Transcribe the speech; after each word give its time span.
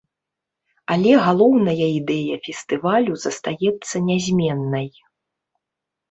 Але 0.93 1.09
галоўная 1.25 1.87
ідэя 1.99 2.35
фестывалю 2.45 3.13
застаецца 3.25 3.95
нязменнай. 4.07 4.89